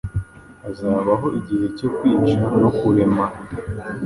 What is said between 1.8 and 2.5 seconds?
kwica